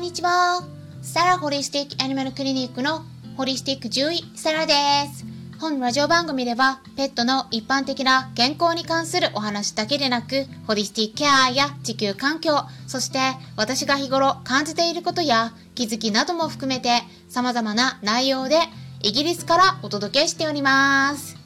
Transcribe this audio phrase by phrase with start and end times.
[0.00, 0.62] んにちは。
[1.02, 3.04] サラホリスティックアニマルクリニックの
[3.36, 4.72] ホリスティック獣医サラで
[5.12, 5.26] す。
[5.60, 13.18] 本ラジオ番組ではペットの一般的な健康に関するお話だけでなく、ホリスティックケアや地球環境、そして
[13.56, 18.56] 私が日頃感じていることや気づきなども含めて様々な内容で
[19.02, 21.36] イギリスからお届けしております。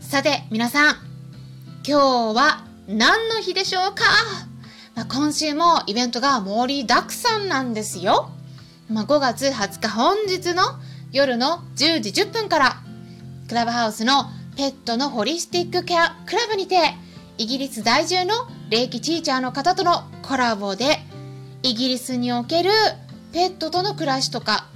[0.00, 0.94] さて皆さん、
[1.86, 4.49] 今日は何の日でしょうか？
[4.94, 8.30] まあ、今週もイベントが盛りだくさんなんですよ。
[8.90, 10.62] まあ、5月20日本日の
[11.12, 12.76] 夜の10時10分から
[13.48, 14.24] クラブハウスの
[14.56, 16.76] ペットのホリスティックケアクラブにて
[17.38, 18.34] イギリス在住の
[18.68, 20.98] 霊気ティーチャーの方とのコラボで
[21.62, 22.70] イギリスにおける
[23.32, 24.66] ペットとの暮らしとか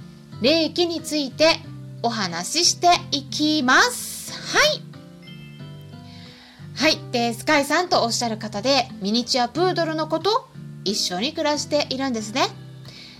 [0.41, 1.59] 霊気について
[2.01, 4.33] お話ししていきます。
[4.55, 4.84] はい。
[6.75, 6.99] はい。
[7.13, 10.49] で、スカイさんとおっしゃる方で、ミニチュアプードルの子と
[10.83, 12.47] 一緒に暮らしているんですね。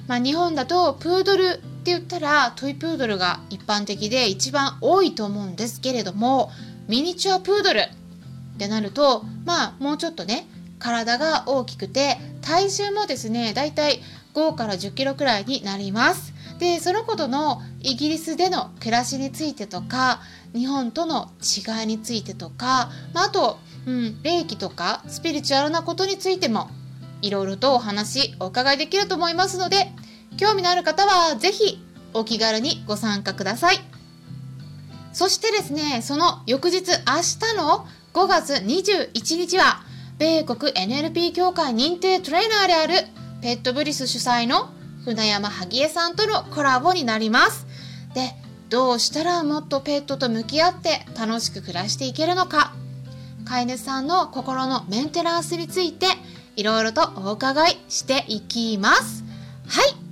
[0.08, 6.52] まあ、日本だとプードルって言ったらトイプードルが一般的で一番多いと思うんですけれども、
[6.90, 7.90] ミニチュアプードルっ
[8.58, 10.48] てなると、まあ、もうちょっとね、
[10.78, 14.02] 体が大きくて、体重もですね、だいたい
[14.34, 16.34] 5から10キロくらいになります。
[16.60, 20.20] で、そのことのイギリスでの暮らしについてとか、
[20.56, 26.70] 日本との違いについてとか、まあ、あと、うん、霊気とかスピリチュアルなことについても
[27.22, 29.92] いろいろとお話お伺いできると思いますので
[30.38, 33.80] 興味のある方は是非お気軽にご参加ください。
[35.12, 36.94] そしてですねその翌日明
[37.52, 39.82] 日の5月21日は
[40.18, 43.08] 米国 NLP 協会認定トレーナーである
[43.42, 44.70] ペットブリス主催の
[45.04, 47.66] 船山萩江さんとのコラボになります。
[48.14, 48.34] で
[48.70, 52.74] どうしたらもっとペットと向き合って楽しく暮らしていけるのか
[53.46, 56.08] 飼い主さんの心のメンテナンスについて
[56.56, 59.24] いろいろとお伺いしていきます。
[59.68, 60.06] はい。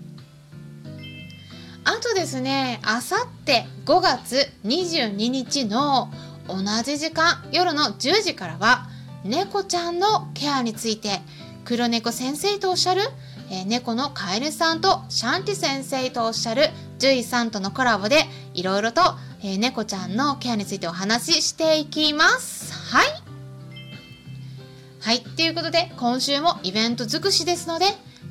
[1.85, 6.11] あとですね、あさって5月22日の
[6.47, 8.87] 同じ時間、夜の10時からは、
[9.23, 11.21] 猫ちゃんのケアについて、
[11.65, 13.01] 黒猫先生とおっしゃる、
[13.49, 16.69] えー、猫の飼い主さんとシャンティ先生とおっしゃる
[17.03, 19.01] 獣医さんとのコラボで、いろいろと、
[19.41, 22.71] えー、猫ちゃんのケアについてお話ししていきます。
[22.95, 23.07] はい。
[25.01, 25.19] はい。
[25.19, 27.87] ということで、今週もイベント尽くしですので、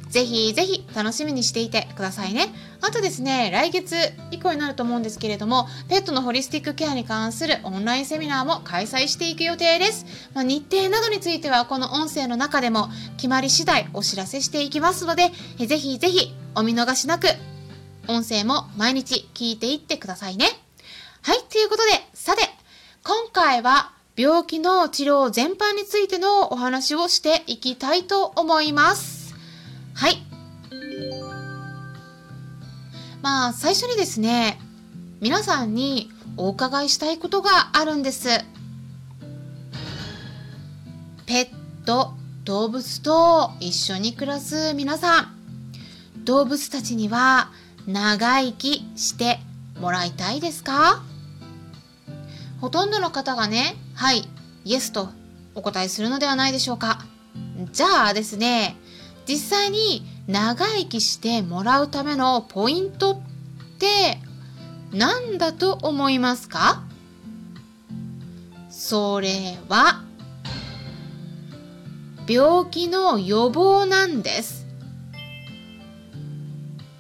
[0.09, 2.49] ぜひぜひ楽しみにしていてくださいね。
[2.81, 3.95] あとですね、来月
[4.31, 10.07] 以降になると思うんですけれども、ペットのホリスティックケアに関するオンラインセミナーも開催していく予定です。
[10.33, 17.27] まあ、日程などについては、この音声の中でも決まり次第お知らせしていきますので、ぜひぜひお見逃しなく、
[18.09, 20.47] 音声も毎日聞いていってくださいね。
[21.23, 22.43] はい、ということで、さて、
[23.05, 29.35] 今回は病気の治療全般についてのお話をしていきたいと思います。
[29.95, 30.17] はい。
[33.23, 34.59] まあ、最初にですね、
[35.21, 38.29] 皆さんにお伺いしたいことがあるんです。
[41.27, 42.15] ペット、
[42.45, 45.35] 動物と一緒に暮らす皆さん、
[46.25, 47.51] 動物たちには
[47.87, 49.41] 長生きして
[49.81, 51.03] もらいたいですか？
[52.61, 54.29] ほとんどの方がね、はい、
[54.65, 55.09] イエスと
[55.55, 57.01] お答えするのではないでしょうか。
[57.73, 58.77] じゃあですね、
[59.27, 63.21] 実際に長生きしてもらうためのポイントっ
[63.79, 64.19] て
[64.93, 66.85] 何だと思いますか？
[68.71, 70.03] それは
[72.29, 74.62] 病気の予防なんです。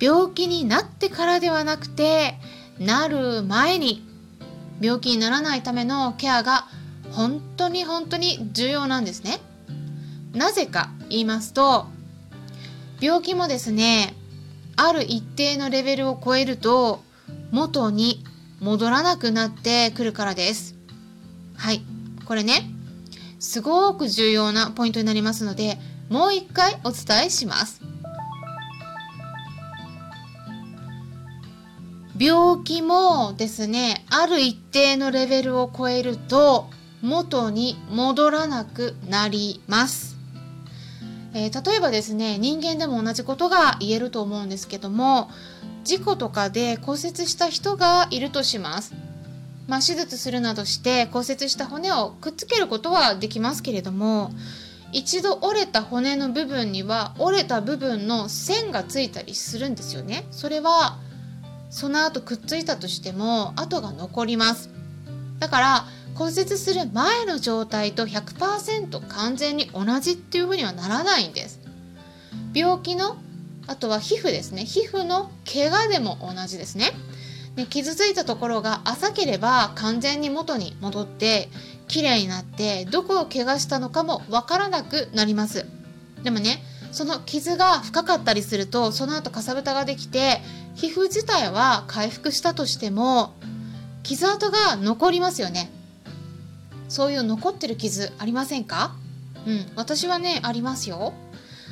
[0.03, 2.35] 病気になってからではなくて
[2.81, 4.05] なる前に
[4.81, 6.67] 病気にならないためのケアが
[7.13, 9.39] 本当に本当に重要なんですね。
[10.33, 11.87] なぜか言いますと
[13.01, 14.17] 病気もですね
[14.77, 17.05] ある一定のレベルを超えると
[17.53, 18.25] 元に
[18.59, 20.75] 戻らなくなってくるからです。
[21.55, 21.83] はい。
[22.25, 22.71] これね、
[23.39, 25.79] すごく重要なポイントになりますので、
[26.09, 27.92] もう一回お伝えします。
[32.23, 36.71] 病気もですね、ある一定のレベルを超えると
[37.03, 40.15] 元に戻らなくなります。
[41.35, 45.31] えー、例えばですね、人間でも同じことが言えると思うんですけども、
[45.83, 48.95] 事故とかで骨折した人がいるとします。
[49.67, 54.31] まあ、手術するなどして骨折した骨をくっつけることはできますけれども、
[54.93, 60.25] 一度折れた骨の部分には折れた部分の線がついたりするんですよね。
[60.31, 60.99] それは
[61.73, 64.71] その後くっついたとしても跡が残ります。
[65.39, 65.85] だから
[66.15, 71.61] 骨折する前の状態と100%完全に同じっていうふうにはならないんです。
[72.55, 73.17] 病気の
[73.67, 74.67] あとは皮膚ですね。
[74.67, 76.93] 皮膚の怪我でも同じですね。
[77.57, 81.49] で傷ついたところが浅ければ完全に元に戻って
[81.89, 85.65] 綺麗になってどこを怪我したのかもわからなくなります。
[86.23, 90.41] でもねその傷が深かったりするとその後かさぶたができて
[90.75, 93.35] 皮膚自体は回復したとしても
[94.03, 95.71] 傷跡が残りますよね。
[96.89, 98.95] そういう残ってる傷ありませんか？
[99.47, 101.15] うん私はねありますよ。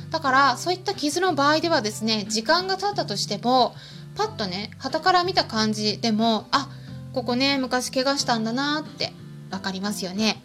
[0.09, 3.75] だからそういった傷の場合ではですね時間が経ったとしても
[4.15, 6.67] パッとね旗から見た感じでもあ
[7.13, 9.13] ここね昔怪我したんだなって
[9.51, 10.41] 分かりますよね。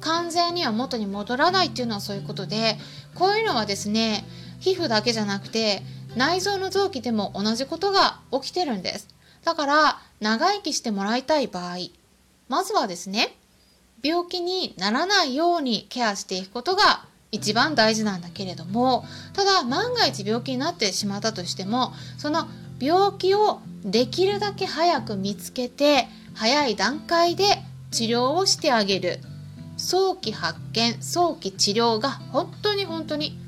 [0.00, 2.76] 完全には元に戻らないっていうのはそういうことで
[3.18, 4.24] こういうのはですね
[4.60, 5.82] 皮膚だけじゃなくて
[6.16, 9.08] 内臓の臓器でも同じことが起きてるんです。
[9.44, 11.76] だから長生きしてもらいたい場合
[12.48, 13.36] まずはですね
[14.02, 22.46] 病気にならないようにケアしていくことが一番大事なんだけれどもただ万が一病気になってしまったとしてもその
[22.80, 27.44] 病気をできるだけ早く見つけて早い段階で
[27.90, 29.20] 治療をしてあげる。
[29.88, 33.38] 早期発見早期治療が本当に本当に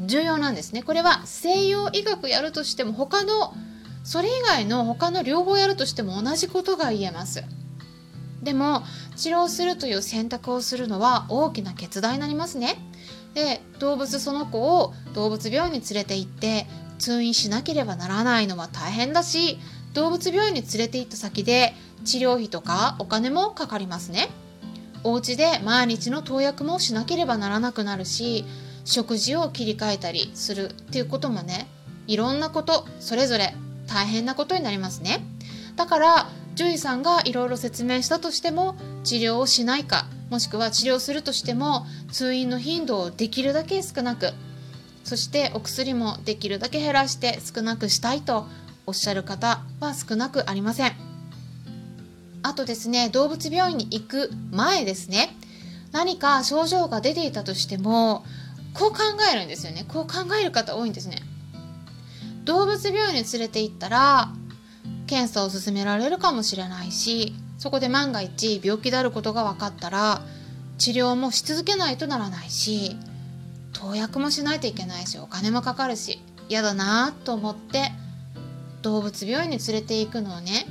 [0.00, 0.82] 重要なんですね。
[0.82, 3.52] これは西洋医学やるとしても他の
[4.02, 7.44] それ以外の他の両方やるとしても同じことが言えます。
[8.42, 8.84] でも
[9.16, 12.78] 治療するという選択をするのは大きな決断になりますね。
[13.34, 16.66] で動物その子を動物病院に連れて行って
[16.98, 19.58] 通院しなければならないのは大変だし
[19.92, 21.74] 動物病院に連れて行った先で
[22.06, 24.30] 治療費とかお金もかかりますね。
[25.04, 28.44] お家で毎日の投薬もしなければならなくなるし
[28.84, 31.68] 食事を切り替えたりするっていうこともね
[32.06, 33.54] いろんなことそれぞれ
[33.86, 35.24] 大変なことになりますね。
[35.76, 44.32] だから獣医さんがいろいろ説明したとしても治療をしないかもしくは治療するとしても通院の頻度をできるだけ少なく
[45.04, 48.46] そしてお薬もできるだけ減らして少なくしたいと
[48.86, 51.11] おっしゃる方は少なくありません。
[52.52, 55.34] あとですね動物病院に行く前ですね。
[55.90, 58.24] 何か症状が出ていたとしても
[58.74, 58.98] こう考
[59.32, 59.86] えるんですよね。
[59.88, 61.16] こう考える方多いんですね。
[62.44, 64.28] 動物病院に連れて行ったら
[65.06, 70.20] 検査を勧められるかもしれないしそこで万が一病気であることが分かったら
[70.76, 72.96] 治療もし続けないとならないし
[73.72, 77.92] 投薬もしないといけないしお金もかかるし嫌だなと思って
[78.82, 80.66] 動物病院に連れて行くのをね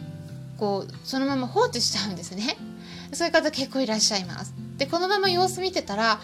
[0.62, 2.56] こうそのまま放置しちゃうんですね。
[3.14, 4.54] そういう方結構いらっしゃいます。
[4.78, 6.22] でこのまま様子見てたら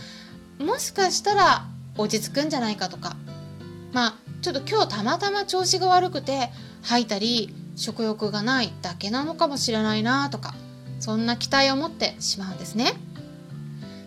[0.59, 1.65] もしかしたら
[1.97, 3.17] 落ち着くんじゃないかとか。
[3.93, 4.13] まあ
[4.43, 6.51] ちょっと今日たまたま調子が悪くて
[6.83, 10.53] 吐いたり食欲がないだけなのかもしれないなとか
[10.99, 12.93] そんな期待を持ってしまうんですね。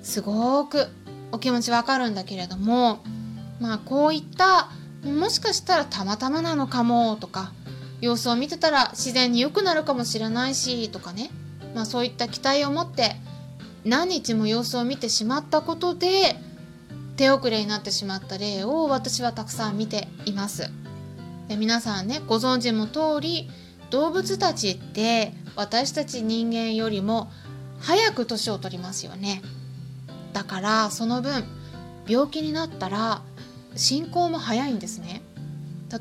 [0.04, 0.86] すごく
[1.32, 3.00] お気持ちわかるんだけれども
[3.58, 4.70] まあこういった
[5.02, 7.52] もしかしたらたまたまなのかもとか
[8.00, 11.30] 様子を見てたら自然に良くなるかもしれないしとかね。
[11.74, 13.16] まあそういった期待を持って
[13.84, 16.36] 何日も様子を見てしまったことで
[17.16, 20.70] 手遅れになってしまった例を私はたくさん見ています。
[21.48, 23.50] で皆さんねご存知の通り
[23.90, 27.30] 動物たちって私たち人間よりも
[27.80, 29.42] 早く年を取りますよね。
[30.32, 31.44] だからその分
[32.06, 33.22] 病気になったら
[33.76, 35.22] 進行も早いんですね。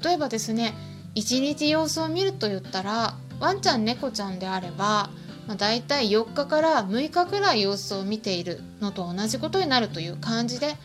[0.04, 0.74] 例えばですね
[1.16, 5.10] 1日様子を見ると言ったらワンちゃん猫ちゃんであれば、
[5.48, 10.76] まあ、大体4日から6日くらい様子を見ているのと同じことになるという感じで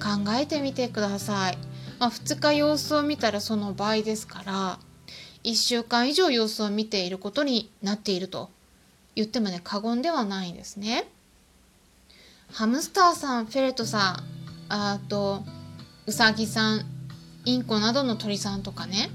[0.00, 1.58] 考えてみてください、
[1.98, 4.78] まあ、2日様子を見たらその倍ですから
[5.44, 8.50] 1週間以上様子を見ていることになっていると
[9.14, 11.08] 言ってもね過言ではないんですね。
[12.52, 15.42] ハムスターさんフェレットさんあと
[16.06, 16.84] ウサギさん
[17.44, 19.10] インコなどの鳥さんとかね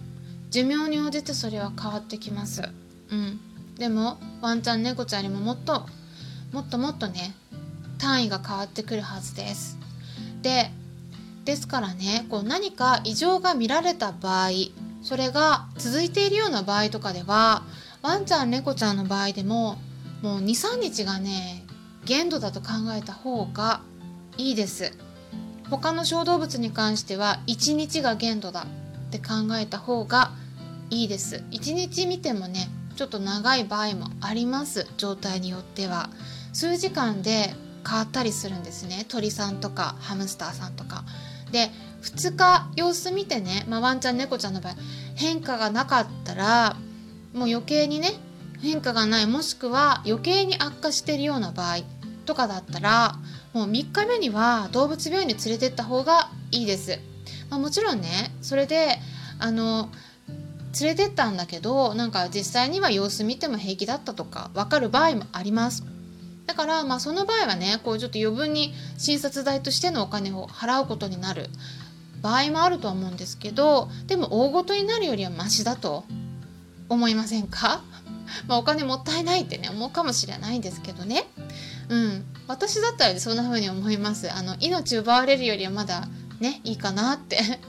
[0.51, 2.61] 寿命に応じてそれは変わってきます。
[3.09, 3.39] うん、
[3.75, 5.85] でもワンちゃん猫ちゃんよりももっと
[6.51, 7.33] もっともっとね
[7.97, 9.77] 単位が変わってくるはずです。
[10.41, 10.69] で
[11.45, 14.49] ですからねこう何か異常が見られた場合
[15.01, 17.63] それが続いているような場合とかでは
[18.01, 19.77] ワンちゃん猫ちゃんの場合でも
[20.21, 21.65] もう23日がね
[22.05, 23.81] 限度だと考えた方が
[24.37, 24.91] いいです
[25.69, 28.65] 他の小動物に関しては1日が限度だ
[29.07, 30.31] って考えた方が
[30.91, 31.43] いいです。
[31.51, 34.85] 1日見てもねちょっと長い場合もあります。
[34.97, 36.09] 状態によっては。
[36.53, 37.55] 数時間で
[37.87, 39.05] 変わったりするんですね。
[39.07, 41.03] 鳥さんとかハムスターさんとか。
[41.51, 41.71] で
[42.03, 44.75] 2日様子見てね、まあ、ワンちゃん猫ちゃんの場合
[45.15, 46.75] 変化がなかったら
[47.33, 48.09] もう余計にね
[48.61, 49.27] 変化がない。
[49.27, 51.77] もしくは余計に悪化してるような場合
[52.25, 53.15] とかだったら
[53.53, 56.99] もう3日目には動物病院に連れてった方がいいです。
[57.49, 58.97] まあ、もちろんねそれで
[59.39, 59.89] あの
[60.79, 65.83] 連れてったんだけどなんか実際には様子見ても平気だったとか分かる場合もあります。
[66.47, 71.49] だからまあその場合はねこうちょっと余分に診察代としてのお金を払うことになる
[72.21, 76.03] 場合もあるとは思うんですけどでも大ごとになるよりはマシだと
[76.89, 77.81] 思いませんか？
[78.47, 81.25] まお金もったいないってね思うかもしれないんですけどね。
[81.89, 82.25] うん。
[82.47, 84.31] 私だったらそんな風に思います。
[84.31, 86.07] あの命奪われるよりはまだ
[86.39, 87.59] ねいいかなって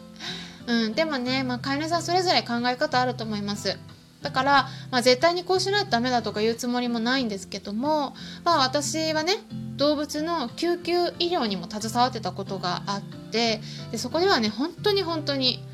[0.66, 3.78] うん、でもね、まあ、飼い主さんそれぞれ考え方あると思います。
[4.22, 8.14] だから、まあ、絶対にこうしないとダメだとか言うつもりもないんですけども、
[8.44, 9.34] まあ、私はね
[9.76, 13.02] 動物の救急医療にも携わってたことがあっ
[13.32, 15.64] てでそこではね本当に本当に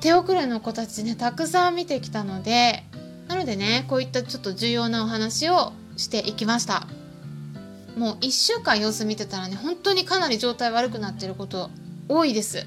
[0.00, 2.84] 手遅れの子たちねたくさん見てきたので
[3.28, 6.86] なのでねこういったちょっと重要なお話をしていきました
[7.96, 11.70] もう1週間様子見てたらね本当にかなり状態悪くなってること
[12.08, 12.66] 多いです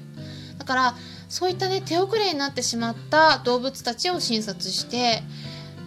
[0.58, 0.94] だから
[1.28, 5.22] そういったね手遅れになってしまった動物たちを診察して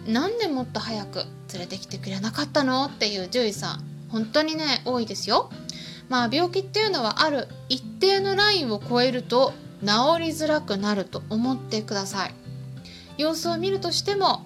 [0.06, 2.86] なんでもっと早く連れてきてくれなかったの？
[2.86, 5.50] っていう獣医さん本当にね多いですよ。
[6.08, 9.86] まあ病気っていうのはある一定のラインを超えると治
[10.20, 12.34] りづらくなると思ってください。
[13.18, 14.42] 様子を見るとしても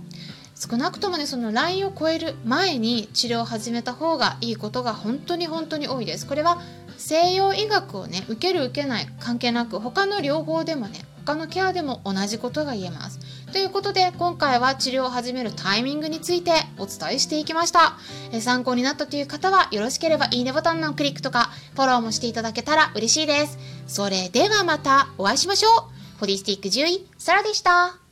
[0.55, 6.27] 少なくともねそのラインを超える前に治療を始めた方がいいことが本当に本当に多いです。
[6.27, 6.61] これは
[6.99, 13.19] 西洋医学をね受ける受けない関係なく他の療法でもね他のケアでも同じことが言えます。
[13.53, 17.97] ということで今回は治療を始めるタイミングについてお伝えしていきました。
[18.33, 23.59] え参考になったという方はよろしければいいねボタンのクリックとかフォローもしていただけたら嬉しいです。
[23.89, 26.21] それではまたお会いしましょう。
[26.21, 28.06] ホリスティック獣医、サラでした。